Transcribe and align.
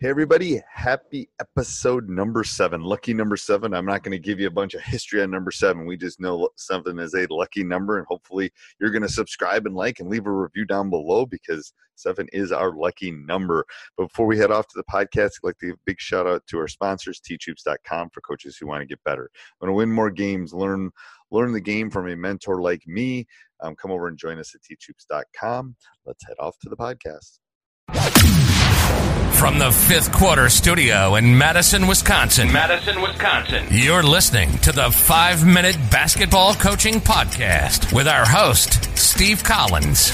Hey, 0.00 0.08
everybody. 0.08 0.62
Happy 0.72 1.28
episode 1.40 2.08
number 2.08 2.44
seven. 2.44 2.82
Lucky 2.82 3.12
number 3.12 3.36
seven. 3.36 3.74
I'm 3.74 3.84
not 3.84 4.04
going 4.04 4.12
to 4.12 4.18
give 4.18 4.38
you 4.38 4.46
a 4.46 4.50
bunch 4.50 4.74
of 4.74 4.80
history 4.80 5.20
on 5.22 5.30
number 5.30 5.50
seven. 5.50 5.86
We 5.86 5.96
just 5.96 6.20
know 6.20 6.48
something 6.56 6.98
is 7.00 7.14
a 7.14 7.26
lucky 7.30 7.64
number, 7.64 7.98
and 7.98 8.06
hopefully 8.06 8.52
you're 8.80 8.92
going 8.92 9.02
to 9.02 9.08
subscribe 9.08 9.66
and 9.66 9.74
like 9.74 9.98
and 9.98 10.08
leave 10.08 10.26
a 10.26 10.30
review 10.30 10.64
down 10.66 10.88
below 10.88 11.26
because 11.26 11.72
seven 11.96 12.28
is 12.32 12.52
our 12.52 12.76
lucky 12.76 13.10
number. 13.10 13.64
But 13.96 14.08
before 14.08 14.26
we 14.26 14.38
head 14.38 14.52
off 14.52 14.68
to 14.68 14.76
the 14.76 14.84
podcast, 14.84 15.32
I'd 15.42 15.44
like 15.48 15.58
to 15.58 15.66
give 15.66 15.74
a 15.74 15.80
big 15.84 16.00
shout 16.00 16.28
out 16.28 16.46
to 16.46 16.58
our 16.58 16.68
sponsors, 16.68 17.20
teachhoops.com, 17.20 18.10
for 18.10 18.20
coaches 18.20 18.56
who 18.56 18.68
want 18.68 18.82
to 18.82 18.86
get 18.86 19.02
better. 19.04 19.28
Want 19.60 19.70
to 19.70 19.74
win 19.74 19.90
more 19.90 20.10
games, 20.10 20.54
learn 20.54 20.90
learn 21.32 21.52
the 21.52 21.60
game 21.60 21.90
from 21.90 22.08
a 22.08 22.16
mentor 22.16 22.62
like 22.62 22.86
me. 22.86 23.26
Um, 23.60 23.74
come 23.74 23.90
over 23.90 24.06
and 24.06 24.16
join 24.16 24.38
us 24.38 24.54
at 24.54 24.60
teachhoops.com. 24.62 25.74
Let's 26.06 26.24
head 26.26 26.36
off 26.38 26.56
to 26.60 26.68
the 26.68 26.76
podcast. 26.76 27.38
From 29.38 29.58
the 29.58 29.70
fifth 29.70 30.12
quarter 30.12 30.48
studio 30.48 31.14
in 31.14 31.38
Madison, 31.38 31.86
Wisconsin. 31.86 32.52
Madison, 32.52 33.00
Wisconsin. 33.00 33.66
You're 33.70 34.02
listening 34.02 34.50
to 34.58 34.72
the 34.72 34.90
five 34.90 35.46
minute 35.46 35.76
basketball 35.90 36.54
coaching 36.54 36.94
podcast 36.94 37.92
with 37.94 38.08
our 38.08 38.26
host, 38.26 38.96
Steve 38.98 39.44
Collins. 39.44 40.10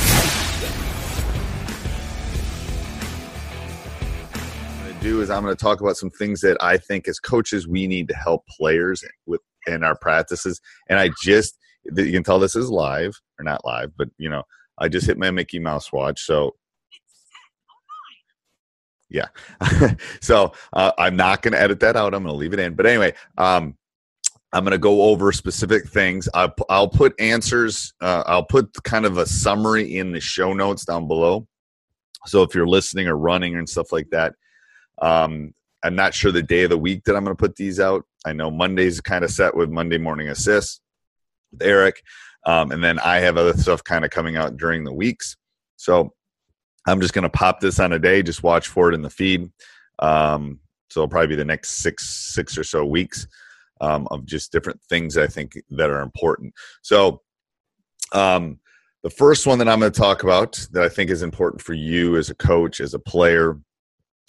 I'm 4.35 4.85
going 4.85 4.95
to 4.95 5.03
do 5.03 5.21
is 5.23 5.31
I'm 5.31 5.43
going 5.43 5.57
to 5.57 5.63
talk 5.63 5.81
about 5.81 5.97
some 5.97 6.11
things 6.11 6.43
that 6.43 6.57
I 6.61 6.77
think 6.77 7.09
as 7.09 7.19
coaches 7.19 7.67
we 7.67 7.87
need 7.87 8.09
to 8.09 8.15
help 8.15 8.47
players 8.47 9.03
with 9.27 9.41
in 9.67 9.83
our 9.83 9.97
practices. 9.97 10.61
And 10.89 10.99
I 10.99 11.11
just 11.23 11.57
you 11.85 12.13
can 12.13 12.23
tell 12.23 12.39
this 12.39 12.57
is 12.57 12.71
live 12.71 13.19
or 13.39 13.45
not 13.45 13.65
live, 13.65 13.93
but 13.97 14.09
you 14.19 14.29
know 14.29 14.43
I 14.79 14.89
just 14.89 15.07
hit 15.07 15.19
my 15.19 15.31
Mickey 15.31 15.59
Mouse 15.59 15.93
watch, 15.93 16.21
so 16.21 16.57
yeah. 19.15 19.95
so 20.21 20.53
uh, 20.73 20.91
I'm 20.99 21.15
not 21.15 21.41
going 21.41 21.53
to 21.53 21.61
edit 21.61 21.81
that 21.81 21.97
out. 21.97 22.15
I'm 22.15 22.25
going 22.25 22.35
to 22.35 22.39
leave 22.39 22.53
it 22.53 22.59
in. 22.59 22.75
But 22.75 22.87
anyway, 22.87 23.15
um, 23.39 23.77
I'm 24.53 24.65
going 24.65 24.73
to 24.73 24.79
go 24.79 25.03
over 25.03 25.31
specific 25.31 25.89
things. 25.89 26.29
I'll, 26.35 26.53
I'll 26.69 26.89
put 26.89 27.19
answers. 27.21 27.95
Uh, 28.01 28.25
I'll 28.27 28.45
put 28.45 28.73
kind 28.83 29.07
of 29.07 29.19
a 29.19 29.27
summary 29.27 29.97
in 29.97 30.13
the 30.13 30.21
show 30.21 30.53
notes 30.53 30.85
down 30.85 31.07
below. 31.07 31.47
So 32.27 32.43
if 32.43 32.55
you're 32.55 32.67
listening 32.67 33.07
or 33.07 33.17
running 33.17 33.57
and 33.57 33.69
stuff 33.69 33.93
like 33.93 34.11
that, 34.11 34.35
um, 35.01 35.55
I'm 35.85 35.95
not 35.95 36.13
sure 36.13 36.33
the 36.33 36.43
day 36.43 36.65
of 36.65 36.71
the 36.71 36.79
week 36.79 37.05
that 37.05 37.15
I'm 37.15 37.25
going 37.25 37.37
to 37.37 37.41
put 37.41 37.57
these 37.57 37.79
out. 37.79 38.05
I 38.27 38.33
know 38.33 38.51
Monday's 38.51 39.01
kind 39.01 39.25
of 39.25 39.31
set 39.31 39.55
with 39.55 39.71
Monday 39.71 39.99
morning 39.99 40.29
assists 40.29 40.81
with 41.53 41.63
Eric, 41.63 42.03
um, 42.47 42.73
and 42.73 42.83
then 42.83 42.99
I 42.99 43.19
have 43.19 43.37
other 43.37 43.53
stuff 43.53 43.85
kind 43.85 44.05
of 44.05 44.11
coming 44.11 44.37
out 44.37 44.57
during 44.57 44.83
the 44.83 44.95
weeks. 44.95 45.37
So 45.77 46.15
I'm 46.87 47.01
just 47.01 47.15
going 47.15 47.23
to 47.23 47.31
pop 47.31 47.61
this 47.61 47.81
on 47.81 47.93
a 47.93 47.99
day. 47.99 48.23
Just 48.23 48.43
watch 48.43 48.69
for 48.69 48.91
it 48.91 48.95
in 48.95 49.03
the 49.03 49.11
feed. 49.11 49.51
Um, 49.99 50.61
so 50.91 51.01
it'll 51.01 51.11
probably 51.11 51.29
be 51.29 51.37
the 51.37 51.45
next 51.45 51.83
six 51.83 52.09
six 52.09 52.57
or 52.59 52.65
so 52.65 52.85
weeks 52.85 53.27
um, 53.81 54.07
of 54.11 54.25
just 54.27 54.53
different 54.53 54.81
things 54.83 55.17
I 55.17 55.27
think 55.27 55.59
that 55.71 55.91
are 55.91 56.03
important. 56.03 56.55
So 56.83 57.23
um, 58.13 58.61
the 59.03 59.11
first 59.11 59.47
one 59.47 59.59
that 59.59 59.69
I'm 59.69 59.81
going 59.81 59.93
to 59.93 60.01
talk 60.01 60.23
about 60.23 60.67
that 60.73 60.83
I 60.83 60.89
think 60.89 61.11
is 61.11 61.23
important 61.23 61.63
for 61.63 61.75
you 61.75 62.17
as 62.17 62.31
a 62.31 62.35
coach, 62.35 62.81
as 62.81 62.95
a 62.95 62.99
player, 62.99 63.59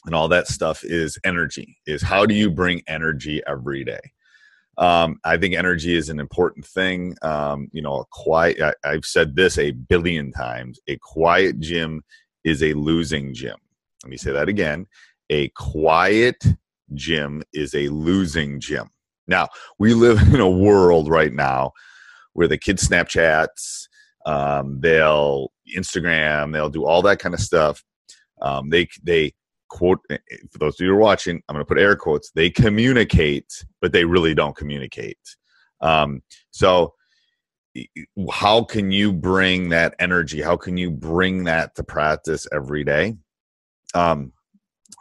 and 0.05 0.15
all 0.15 0.27
that 0.27 0.47
stuff 0.47 0.83
is 0.83 1.17
energy. 1.23 1.77
Is 1.85 2.01
how 2.01 2.25
do 2.25 2.35
you 2.35 2.49
bring 2.51 2.81
energy 2.87 3.41
every 3.47 3.83
day? 3.83 4.01
Um, 4.77 5.19
I 5.23 5.37
think 5.37 5.55
energy 5.55 5.95
is 5.95 6.09
an 6.09 6.19
important 6.19 6.65
thing. 6.65 7.15
Um, 7.21 7.69
you 7.71 7.81
know, 7.81 8.01
a 8.01 8.05
quiet. 8.11 8.61
I, 8.61 8.73
I've 8.83 9.05
said 9.05 9.35
this 9.35 9.57
a 9.57 9.71
billion 9.71 10.31
times. 10.31 10.79
A 10.87 10.97
quiet 10.97 11.59
gym 11.59 12.03
is 12.45 12.63
a 12.63 12.73
losing 12.73 13.33
gym. 13.33 13.57
Let 14.03 14.09
me 14.09 14.17
say 14.17 14.31
that 14.31 14.47
again. 14.47 14.85
A 15.29 15.49
quiet 15.49 16.45
gym 16.93 17.43
is 17.51 17.73
a 17.73 17.89
losing 17.89 18.59
gym. 18.59 18.89
Now, 19.27 19.49
we 19.79 19.93
live 19.93 20.21
in 20.33 20.39
a 20.39 20.49
world 20.49 21.09
right 21.09 21.33
now 21.33 21.73
where 22.33 22.47
the 22.47 22.57
kids 22.57 22.87
Snapchats, 22.87 23.87
um, 24.25 24.79
they'll 24.79 25.51
Instagram, 25.75 26.53
they'll 26.53 26.69
do 26.69 26.85
all 26.85 27.01
that 27.01 27.19
kind 27.19 27.33
of 27.33 27.41
stuff. 27.41 27.83
Um, 28.41 28.69
they 28.69 28.87
they 29.03 29.33
quote 29.69 29.99
eh, 30.09 30.17
eh, 30.31 30.37
for 30.51 30.59
those 30.59 30.79
of 30.79 30.83
you 30.83 30.91
who 30.91 30.95
are 30.95 30.99
watching, 30.99 31.41
I'm 31.47 31.55
going 31.55 31.65
to 31.65 31.67
put 31.67 31.79
air 31.79 31.95
quotes. 31.95 32.31
They 32.31 32.49
communicate, 32.49 33.65
but 33.81 33.91
they 33.91 34.05
really 34.05 34.35
don't 34.35 34.55
communicate. 34.55 35.17
Um, 35.81 36.21
so 36.51 36.93
how 38.31 38.63
can 38.63 38.91
you 38.91 39.11
bring 39.11 39.69
that 39.69 39.95
energy? 39.99 40.41
How 40.41 40.55
can 40.55 40.77
you 40.77 40.91
bring 40.91 41.43
that 41.45 41.75
to 41.75 41.83
practice 41.83 42.47
every 42.53 42.83
day? 42.83 43.17
Um, 43.93 44.31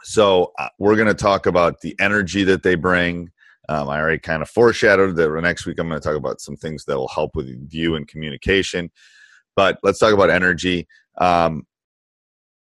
so 0.03 0.51
uh, 0.59 0.69
we're 0.79 0.95
going 0.95 1.07
to 1.07 1.13
talk 1.13 1.45
about 1.45 1.81
the 1.81 1.95
energy 1.99 2.43
that 2.45 2.63
they 2.63 2.75
bring. 2.75 3.31
Um, 3.67 3.89
i 3.89 3.99
already 3.99 4.19
kind 4.19 4.43
of 4.43 4.49
foreshadowed 4.51 5.15
that 5.15 5.41
next 5.41 5.65
week 5.65 5.79
i'm 5.79 5.89
going 5.89 5.99
to 5.99 6.07
talk 6.07 6.15
about 6.15 6.39
some 6.39 6.55
things 6.55 6.85
that 6.85 6.95
will 6.95 7.07
help 7.07 7.35
with 7.35 7.47
view 7.67 7.95
and 7.95 8.07
communication 8.07 8.91
but 9.55 9.79
let's 9.83 9.99
talk 9.99 10.13
about 10.13 10.29
energy. 10.29 10.87
Um, 11.17 11.65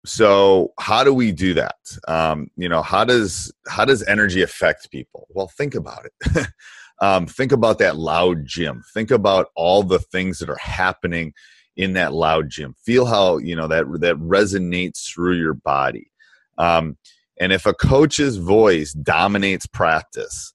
so 0.05 0.73
how 0.79 1.03
do 1.03 1.13
we 1.13 1.31
do 1.31 1.53
that? 1.55 1.75
Um, 2.07 2.47
you 2.55 2.69
know 2.69 2.81
how 2.81 3.03
does 3.03 3.51
how 3.67 3.83
does 3.83 4.03
energy 4.03 4.41
affect 4.41 4.89
people? 4.91 5.27
Well 5.29 5.47
think 5.47 5.75
about 5.75 6.05
it 6.05 6.47
um, 7.01 7.25
think 7.25 7.51
about 7.51 7.79
that 7.79 7.97
loud 7.97 8.45
gym. 8.45 8.83
Think 8.93 9.11
about 9.11 9.49
all 9.55 9.83
the 9.83 9.99
things 9.99 10.39
that 10.39 10.49
are 10.49 10.57
happening 10.57 11.33
in 11.75 11.93
that 11.93 12.13
loud 12.13 12.49
gym. 12.49 12.75
Feel 12.83 13.05
how 13.05 13.37
you 13.37 13.55
know 13.55 13.67
that 13.67 13.85
that 14.01 14.15
resonates 14.17 15.11
through 15.11 15.35
your 15.35 15.53
body. 15.53 16.11
Um, 16.57 16.97
and 17.39 17.53
if 17.53 17.65
a 17.65 17.73
coach's 17.73 18.37
voice 18.37 18.93
dominates 18.93 19.67
practice 19.67 20.53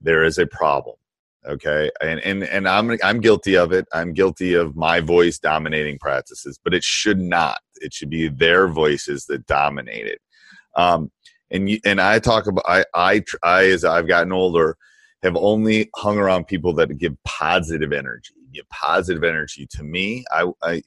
there 0.00 0.24
is 0.24 0.38
a 0.38 0.46
problem 0.46 0.96
okay? 1.46 1.90
And 2.00 2.20
and 2.20 2.44
and 2.44 2.68
i'm 2.68 2.96
i'm 3.02 3.20
guilty 3.20 3.56
of 3.56 3.72
it. 3.72 3.86
I'm 3.92 4.12
guilty 4.12 4.54
of 4.54 4.76
my 4.76 5.00
voice 5.00 5.38
dominating 5.38 5.98
practices 5.98 6.58
but 6.62 6.74
it 6.74 6.84
should 6.84 7.20
not. 7.20 7.60
It 7.76 7.92
should 7.92 8.10
be 8.10 8.28
their 8.28 8.68
voices 8.68 9.26
that 9.26 9.46
dominate 9.46 10.06
it. 10.06 10.20
Um, 10.76 11.10
and 11.50 11.68
you, 11.68 11.80
and 11.84 12.00
i 12.00 12.18
talk 12.18 12.46
about 12.46 12.64
i 12.66 12.84
i 12.94 13.22
i 13.42 13.64
as 13.64 13.84
i've 13.84 14.08
gotten 14.08 14.32
older 14.32 14.76
have 15.22 15.36
only 15.36 15.88
hung 15.96 16.18
around 16.18 16.46
people 16.46 16.72
that 16.72 16.98
give 16.98 17.16
positive 17.24 17.92
energy 17.92 18.32
give 18.52 18.68
positive 18.68 19.24
energy 19.24 19.66
to 19.70 19.82
me 19.82 20.24
i 20.32 20.46
i 20.62 20.82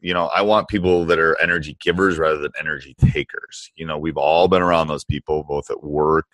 you 0.00 0.14
know, 0.14 0.26
I 0.26 0.42
want 0.42 0.68
people 0.68 1.04
that 1.06 1.18
are 1.18 1.40
energy 1.40 1.76
givers 1.80 2.18
rather 2.18 2.38
than 2.38 2.52
energy 2.58 2.94
takers. 2.98 3.70
You 3.76 3.86
know, 3.86 3.98
we've 3.98 4.16
all 4.16 4.48
been 4.48 4.62
around 4.62 4.88
those 4.88 5.04
people, 5.04 5.44
both 5.44 5.70
at 5.70 5.82
work 5.82 6.26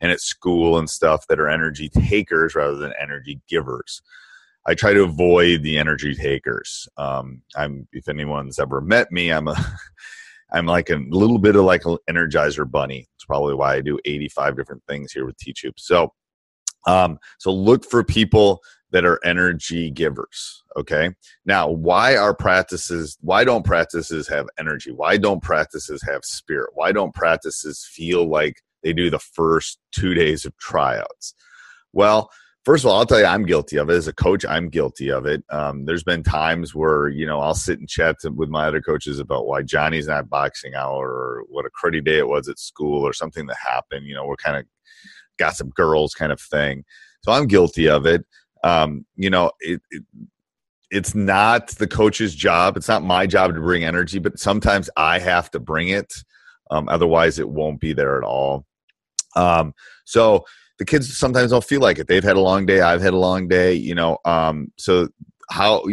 and 0.00 0.12
at 0.12 0.20
school 0.20 0.78
and 0.78 0.88
stuff, 0.88 1.26
that 1.28 1.40
are 1.40 1.48
energy 1.48 1.88
takers 1.88 2.54
rather 2.54 2.76
than 2.76 2.92
energy 3.00 3.40
givers. 3.48 4.02
I 4.66 4.74
try 4.74 4.92
to 4.92 5.04
avoid 5.04 5.62
the 5.62 5.78
energy 5.78 6.14
takers. 6.14 6.88
Um, 6.96 7.42
I'm, 7.56 7.86
if 7.92 8.08
anyone's 8.08 8.58
ever 8.58 8.80
met 8.80 9.10
me, 9.12 9.30
I'm 9.30 9.48
a, 9.48 9.56
I'm 10.52 10.66
like 10.66 10.90
a 10.90 11.02
little 11.08 11.38
bit 11.38 11.56
of 11.56 11.64
like 11.64 11.84
an 11.86 11.98
energizer 12.08 12.70
bunny. 12.70 13.08
It's 13.16 13.24
probably 13.24 13.54
why 13.54 13.74
I 13.74 13.80
do 13.80 13.98
85 14.04 14.56
different 14.56 14.82
things 14.88 15.12
here 15.12 15.24
with 15.24 15.36
Teach 15.38 15.64
So, 15.76 16.12
um, 16.86 17.18
so 17.38 17.52
look 17.52 17.84
for 17.84 18.02
people 18.04 18.62
that 18.92 19.04
are 19.04 19.20
energy 19.24 19.90
givers. 19.90 20.62
Okay. 20.76 21.10
Now, 21.44 21.68
why 21.68 22.16
are 22.16 22.34
practices, 22.34 23.18
why 23.20 23.44
don't 23.44 23.64
practices 23.64 24.28
have 24.28 24.46
energy? 24.58 24.92
Why 24.92 25.16
don't 25.16 25.42
practices 25.42 26.02
have 26.02 26.24
spirit? 26.24 26.70
Why 26.74 26.92
don't 26.92 27.14
practices 27.14 27.86
feel 27.90 28.28
like 28.28 28.62
they 28.82 28.92
do 28.92 29.10
the 29.10 29.18
first 29.18 29.78
two 29.92 30.14
days 30.14 30.44
of 30.44 30.56
tryouts? 30.58 31.34
Well, 31.92 32.30
first 32.64 32.84
of 32.84 32.90
all, 32.90 32.98
I'll 32.98 33.06
tell 33.06 33.18
you, 33.18 33.26
I'm 33.26 33.44
guilty 33.44 33.76
of 33.76 33.90
it. 33.90 33.94
As 33.94 34.06
a 34.06 34.12
coach, 34.12 34.44
I'm 34.44 34.68
guilty 34.68 35.10
of 35.10 35.26
it. 35.26 35.42
Um, 35.50 35.84
there's 35.86 36.04
been 36.04 36.22
times 36.22 36.74
where, 36.74 37.08
you 37.08 37.26
know, 37.26 37.40
I'll 37.40 37.54
sit 37.54 37.80
and 37.80 37.88
chat 37.88 38.16
with 38.34 38.48
my 38.48 38.66
other 38.66 38.80
coaches 38.80 39.18
about 39.18 39.46
why 39.46 39.62
Johnny's 39.62 40.06
not 40.06 40.30
boxing 40.30 40.74
out 40.74 40.94
or 40.94 41.42
what 41.48 41.66
a 41.66 41.70
cruddy 41.70 42.04
day 42.04 42.18
it 42.18 42.28
was 42.28 42.48
at 42.48 42.58
school 42.58 43.02
or 43.02 43.12
something 43.12 43.46
that 43.46 43.56
happened. 43.56 44.06
You 44.06 44.14
know, 44.14 44.26
we're 44.26 44.36
kind 44.36 44.56
of 44.56 44.66
some 45.52 45.70
girls 45.70 46.14
kind 46.14 46.32
of 46.32 46.40
thing. 46.40 46.84
So 47.22 47.32
I'm 47.32 47.46
guilty 47.46 47.88
of 47.88 48.06
it 48.06 48.24
um, 48.66 49.06
you 49.14 49.30
know, 49.30 49.52
it, 49.60 49.80
it, 49.90 50.02
it's 50.90 51.14
not 51.14 51.68
the 51.68 51.86
coach's 51.86 52.34
job. 52.34 52.76
It's 52.76 52.88
not 52.88 53.04
my 53.04 53.26
job 53.26 53.54
to 53.54 53.60
bring 53.60 53.84
energy, 53.84 54.18
but 54.18 54.40
sometimes 54.40 54.90
I 54.96 55.20
have 55.20 55.50
to 55.52 55.60
bring 55.60 55.88
it. 55.88 56.12
Um, 56.70 56.88
otherwise, 56.88 57.38
it 57.38 57.48
won't 57.48 57.80
be 57.80 57.92
there 57.92 58.18
at 58.18 58.24
all. 58.24 58.66
Um, 59.36 59.72
so 60.04 60.44
the 60.78 60.84
kids 60.84 61.16
sometimes 61.16 61.52
don't 61.52 61.62
feel 61.62 61.80
like 61.80 61.98
it. 61.98 62.08
They've 62.08 62.24
had 62.24 62.36
a 62.36 62.40
long 62.40 62.66
day. 62.66 62.80
I've 62.80 63.02
had 63.02 63.14
a 63.14 63.18
long 63.18 63.46
day. 63.46 63.74
You 63.74 63.94
know, 63.94 64.18
um, 64.24 64.72
so 64.76 65.08
how 65.48 65.84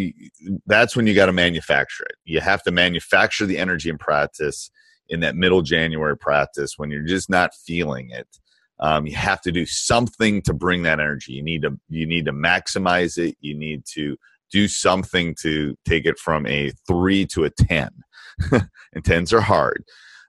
that's 0.66 0.96
when 0.96 1.06
you 1.06 1.13
got 1.13 1.28
to 1.28 1.34
manufacture 1.34 2.06
it. 2.06 2.16
You 2.25 2.39
have 2.39 2.63
to 2.63 2.72
manufacture 2.72 3.46
the 3.46 3.60
energy 3.60 3.89
in 3.89 4.00
practice 4.00 4.72
in 5.10 5.19
that 5.19 5.36
middle 5.36 5.62
January 5.62 6.18
practice 6.18 6.74
when 6.78 6.89
you're 6.89 7.04
just 7.04 7.30
not 7.30 7.54
feeling 7.54 8.10
it 8.10 8.39
um, 8.80 9.06
you 9.06 9.16
have 9.16 9.42
to 9.42 9.52
do 9.52 9.66
something 9.66 10.42
to 10.44 10.54
bring 10.54 10.84
that 10.84 11.00
energy. 11.00 11.34
You 11.34 11.44
need 11.44 11.62
to 11.64 11.80
you 11.90 12.06
need 12.06 12.25
to 12.25 12.34
maximize 12.34 13.18
it. 13.18 13.36
You 13.40 13.56
need 13.56 13.86
to 13.94 14.18
do 14.52 14.68
something 14.68 15.36
to 15.42 15.75
take 15.86 16.06
it 16.06 16.20
from 16.20 16.46
a 16.46 16.72
three 16.88 17.25
to 17.25 17.44
a 17.44 17.50
10 17.50 17.90
and 18.52 19.04
10s 19.04 19.34
are 19.34 19.42
hard. 19.42 19.84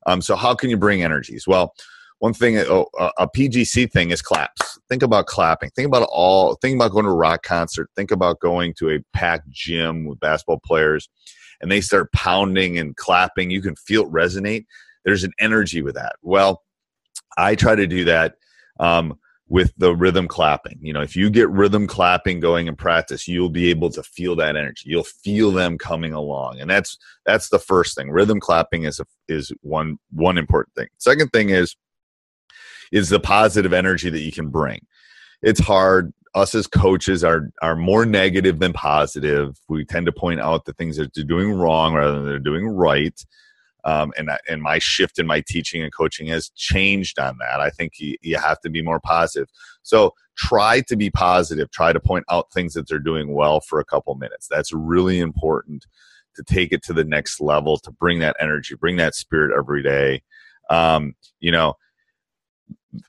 Um, 0.07 0.23
so 0.23 0.35
how 0.35 0.55
can 0.55 0.71
you 0.71 0.77
bring 0.77 1.03
energies? 1.03 1.47
Well 1.47 1.75
one 2.21 2.33
thing 2.33 2.57
oh, 2.57 2.87
a 3.19 3.29
pgc 3.29 3.91
thing 3.93 4.11
is 4.11 4.23
claps. 4.23 4.79
Think 4.89 5.03
about 5.03 5.27
clapping. 5.27 5.71
Think 5.71 5.87
about 5.87 6.09
all 6.11 6.55
think 6.57 6.77
about 6.77 6.93
going 6.93 7.05
to 7.05 7.11
a 7.11 7.15
rock 7.15 7.43
concert. 7.43 7.91
Think 7.97 8.11
about 8.11 8.41
going 8.41 8.73
to 8.79 8.91
a 8.91 9.01
packed 9.13 9.51
gym 9.51 10.07
with 10.07 10.21
basketball 10.21 10.61
players 10.65 11.09
and 11.61 11.71
they 11.71 11.81
start 11.81 12.13
pounding 12.13 12.79
and 12.79 12.97
clapping. 12.97 13.51
You 13.51 13.61
can 13.61 13.77
feel 13.77 14.03
it 14.03 14.13
resonate. 14.13 14.65
There's 15.05 15.25
an 15.25 15.33
energy 15.39 15.83
with 15.83 15.97
that. 15.97 16.17
Well 16.23 16.63
I 17.37 17.55
try 17.55 17.75
to 17.75 17.87
do 17.87 18.05
that 18.05 18.37
um, 18.81 19.19
with 19.49 19.73
the 19.77 19.95
rhythm 19.95 20.29
clapping. 20.29 20.79
You 20.81 20.93
know, 20.93 21.03
if 21.03 21.17
you 21.17 21.31
get 21.31 21.51
rhythm 21.51 21.87
clapping 21.87 22.41
going 22.41 22.67
in 22.67 22.77
practice, 22.77 23.29
you'll 23.29 23.51
be 23.51 23.71
able 23.71 23.91
to 23.91 24.03
feel 24.03 24.37
that 24.37 24.57
energy. 24.57 24.89
You'll 24.89 25.05
feel 25.05 25.51
them 25.51 25.79
coming 25.79 26.13
along, 26.13 26.61
and 26.61 26.71
that's 26.71 26.97
that's 27.27 27.49
the 27.49 27.59
first 27.59 27.97
thing. 27.97 28.11
Rhythm 28.11 28.41
clapping 28.41 28.85
is 28.85 29.01
a, 29.01 29.07
is 29.29 29.53
one 29.61 29.99
one 30.11 30.39
important 30.39 30.75
thing. 30.75 30.89
Second 30.99 31.31
thing 31.31 31.51
is 31.51 31.77
is 32.93 33.09
the 33.09 33.21
positive 33.21 33.73
energy 33.73 34.11
that 34.11 34.21
you 34.21 34.33
can 34.33 34.49
bring. 34.49 34.87
It's 35.43 35.61
hard. 35.61 36.13
Us 36.35 36.55
as 36.55 36.67
coaches 36.67 37.23
are 37.23 37.51
are 37.63 37.77
more 37.77 38.05
negative 38.05 38.59
than 38.59 38.73
positive. 38.73 39.57
We 39.69 39.85
tend 39.85 40.07
to 40.07 40.13
point 40.13 40.41
out 40.41 40.65
the 40.65 40.73
things 40.73 40.97
that 40.97 41.15
they're 41.15 41.23
doing 41.23 41.53
wrong 41.53 41.95
rather 41.95 42.15
than 42.15 42.27
they're 42.27 42.39
doing 42.39 42.67
right 42.67 43.25
um, 43.85 44.13
and 44.17 44.31
and 44.49 44.63
my 44.63 44.79
shift 44.79 45.19
in 45.19 45.27
my 45.27 45.43
teaching 45.47 45.83
and 45.83 45.93
coaching 45.93 46.27
has 46.29 46.51
changed 46.51 47.19
on 47.19 47.37
that. 47.39 47.61
I 47.61 47.71
think 47.71 47.93
you, 47.99 48.17
you 48.23 48.39
have 48.39 48.61
to 48.61 48.71
be 48.71 48.83
more 48.83 49.01
positive. 49.01 49.49
So 49.83 50.15
try 50.37 50.81
to 50.83 50.97
be 50.97 51.11
positive. 51.11 51.71
Try 51.71 51.93
to 51.93 52.01
point 52.01 52.25
out 52.31 52.53
things 52.53 52.75
that 52.75 52.89
they're 52.89 52.99
doing 52.99 53.35
well 53.35 53.61
for 53.61 53.81
a 53.81 53.85
couple 53.85 54.15
minutes. 54.15 54.49
That's 54.51 54.73
really 54.73 55.21
important 55.21 55.87
to 56.37 56.43
take 56.43 56.73
it 56.73 56.83
to 56.85 56.93
the 56.93 57.05
next 57.05 57.41
level. 57.41 57.79
To 57.79 57.91
bring 57.91 58.21
that 58.21 58.37
energy, 58.41 58.75
bring 58.75 58.97
that 58.97 59.15
spirit 59.15 59.57
every 59.57 59.83
day. 59.83 60.23
Um, 60.71 61.15
you 61.41 61.53
know. 61.53 61.75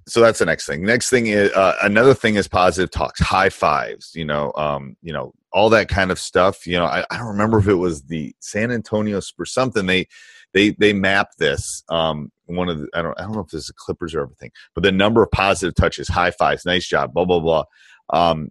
So 0.08 0.20
that's 0.20 0.40
the 0.40 0.48
next 0.48 0.66
thing. 0.66 0.84
Next 0.84 1.12
thing 1.12 1.28
is 1.28 1.52
uh, 1.52 1.76
another 1.84 2.16
thing 2.16 2.36
is 2.36 2.48
positive 2.48 2.90
talks, 2.90 3.22
high 3.22 3.50
fives. 3.50 4.14
You 4.16 4.26
know, 4.26 4.52
um, 4.56 4.98
you 5.04 5.14
know 5.14 5.32
all 5.54 5.70
that 5.70 5.88
kind 5.88 6.12
of 6.12 6.20
stuff. 6.20 6.66
You 6.68 6.78
know, 6.78 6.86
I, 6.86 7.06
I 7.12 7.18
don't 7.18 7.28
remember 7.28 7.60
if 7.60 7.68
it 7.68 7.76
was 7.76 8.04
the 8.04 8.36
San 8.40 8.72
Antonio 8.72 9.20
Spurs 9.20 9.54
something. 9.54 9.86
They 9.86 10.08
they 10.56 10.72
they 10.80 10.94
map 10.94 11.32
this. 11.38 11.84
Um, 11.90 12.32
one 12.46 12.70
of 12.70 12.80
the 12.80 12.88
I 12.96 13.04
don't 13.04 13.20
I 13.20 13.24
don't 13.24 13.34
know 13.34 13.42
if 13.42 13.50
this 13.50 13.66
is 13.66 13.72
Clippers 13.72 14.16
or 14.16 14.22
everything, 14.22 14.52
but 14.74 14.84
the 14.84 14.92
number 14.92 15.22
of 15.22 15.30
positive 15.30 15.76
touches, 15.76 16.08
high 16.08 16.32
fives, 16.32 16.66
nice 16.66 16.88
job, 16.88 17.14
blah 17.14 17.26
blah 17.26 17.42
blah, 17.42 17.66
um, 18.10 18.50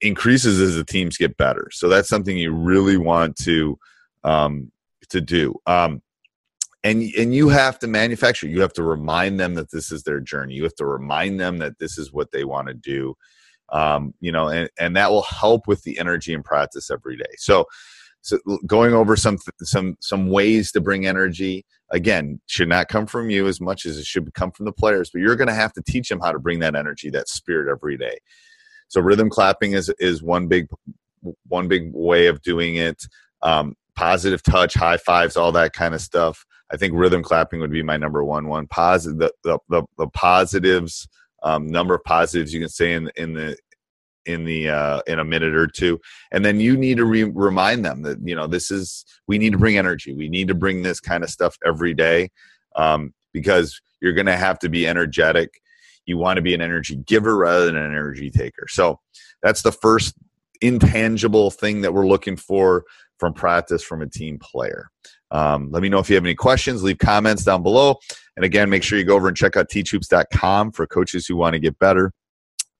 increases 0.00 0.60
as 0.60 0.74
the 0.74 0.84
teams 0.84 1.18
get 1.18 1.36
better. 1.36 1.68
So 1.70 1.88
that's 1.88 2.08
something 2.08 2.36
you 2.36 2.52
really 2.52 2.96
want 2.96 3.36
to 3.44 3.78
um, 4.24 4.72
to 5.10 5.20
do. 5.20 5.54
Um, 5.66 6.02
and 6.82 7.02
and 7.16 7.34
you 7.34 7.50
have 7.50 7.78
to 7.80 7.86
manufacture. 7.86 8.48
You 8.48 8.62
have 8.62 8.72
to 8.72 8.82
remind 8.82 9.38
them 9.38 9.54
that 9.54 9.70
this 9.70 9.92
is 9.92 10.04
their 10.04 10.20
journey. 10.20 10.54
You 10.54 10.64
have 10.64 10.74
to 10.76 10.86
remind 10.86 11.38
them 11.38 11.58
that 11.58 11.78
this 11.78 11.98
is 11.98 12.14
what 12.14 12.32
they 12.32 12.44
want 12.44 12.68
to 12.68 12.74
do. 12.74 13.14
Um, 13.68 14.14
you 14.20 14.32
know, 14.32 14.48
and 14.48 14.70
and 14.78 14.96
that 14.96 15.10
will 15.10 15.22
help 15.22 15.66
with 15.68 15.82
the 15.82 15.98
energy 15.98 16.32
and 16.32 16.44
practice 16.44 16.90
every 16.90 17.18
day. 17.18 17.34
So 17.36 17.66
so 18.22 18.38
going 18.66 18.94
over 18.94 19.16
some 19.16 19.36
some 19.60 19.96
some 20.00 20.28
ways 20.28 20.72
to 20.72 20.80
bring 20.80 21.06
energy 21.06 21.64
again 21.90 22.40
should 22.46 22.68
not 22.68 22.88
come 22.88 23.06
from 23.06 23.28
you 23.28 23.46
as 23.46 23.60
much 23.60 23.84
as 23.84 23.98
it 23.98 24.06
should 24.06 24.32
come 24.34 24.50
from 24.50 24.64
the 24.64 24.72
players 24.72 25.10
but 25.10 25.20
you're 25.20 25.36
going 25.36 25.48
to 25.48 25.54
have 25.54 25.72
to 25.72 25.82
teach 25.82 26.08
them 26.08 26.20
how 26.20 26.32
to 26.32 26.38
bring 26.38 26.60
that 26.60 26.74
energy 26.74 27.10
that 27.10 27.28
spirit 27.28 27.70
every 27.70 27.96
day. 27.96 28.16
So 28.88 29.00
rhythm 29.00 29.28
clapping 29.28 29.72
is 29.72 29.92
is 29.98 30.22
one 30.22 30.48
big 30.48 30.68
one 31.48 31.68
big 31.68 31.90
way 31.92 32.26
of 32.26 32.42
doing 32.42 32.76
it. 32.76 33.02
Um, 33.42 33.74
positive 33.94 34.42
touch 34.42 34.74
high 34.74 34.96
fives 34.96 35.36
all 35.36 35.52
that 35.52 35.72
kind 35.72 35.94
of 35.94 36.00
stuff. 36.00 36.44
I 36.72 36.76
think 36.76 36.94
rhythm 36.94 37.22
clapping 37.22 37.60
would 37.60 37.70
be 37.70 37.82
my 37.82 37.96
number 37.96 38.24
one 38.24 38.48
one. 38.48 38.66
Positive 38.66 39.18
the, 39.18 39.32
the, 39.44 39.58
the, 39.68 39.82
the 39.98 40.08
positives 40.08 41.08
um, 41.42 41.66
number 41.66 41.94
of 41.94 42.04
positives 42.04 42.54
you 42.54 42.60
can 42.60 42.68
say 42.68 42.92
in 42.92 43.10
in 43.16 43.34
the 43.34 43.56
in 44.26 44.44
the 44.44 44.68
uh, 44.68 45.00
in 45.06 45.18
a 45.18 45.24
minute 45.24 45.54
or 45.54 45.66
two. 45.66 46.00
And 46.30 46.44
then 46.44 46.60
you 46.60 46.76
need 46.76 46.96
to 46.98 47.04
re- 47.04 47.24
remind 47.24 47.84
them 47.84 48.02
that 48.02 48.18
you 48.22 48.34
know 48.34 48.46
this 48.46 48.70
is 48.70 49.04
we 49.26 49.38
need 49.38 49.52
to 49.52 49.58
bring 49.58 49.78
energy. 49.78 50.14
We 50.14 50.28
need 50.28 50.48
to 50.48 50.54
bring 50.54 50.82
this 50.82 51.00
kind 51.00 51.24
of 51.24 51.30
stuff 51.30 51.56
every 51.64 51.94
day 51.94 52.30
um, 52.76 53.12
because 53.32 53.80
you're 54.00 54.12
going 54.12 54.26
to 54.26 54.36
have 54.36 54.58
to 54.60 54.68
be 54.68 54.86
energetic. 54.86 55.60
You 56.06 56.18
want 56.18 56.36
to 56.36 56.42
be 56.42 56.54
an 56.54 56.60
energy 56.60 56.96
giver 56.96 57.36
rather 57.36 57.66
than 57.66 57.76
an 57.76 57.92
energy 57.92 58.30
taker. 58.30 58.66
So 58.68 59.00
that's 59.42 59.62
the 59.62 59.72
first 59.72 60.14
intangible 60.60 61.50
thing 61.50 61.82
that 61.82 61.92
we're 61.92 62.06
looking 62.06 62.36
for 62.36 62.84
from 63.18 63.32
practice 63.32 63.82
from 63.82 64.02
a 64.02 64.08
team 64.08 64.38
player. 64.38 64.90
Um, 65.30 65.70
let 65.70 65.82
me 65.82 65.88
know 65.88 65.98
if 65.98 66.10
you 66.10 66.16
have 66.16 66.24
any 66.24 66.34
questions. 66.34 66.82
Leave 66.82 66.98
comments 66.98 67.44
down 67.44 67.62
below. 67.62 67.96
And 68.36 68.44
again 68.44 68.68
make 68.68 68.82
sure 68.82 68.98
you 68.98 69.04
go 69.04 69.14
over 69.14 69.28
and 69.28 69.36
check 69.36 69.56
out 69.56 69.70
teachhoops.com 69.70 70.72
for 70.72 70.86
coaches 70.86 71.26
who 71.26 71.36
want 71.36 71.54
to 71.54 71.60
get 71.60 71.78
better 71.78 72.12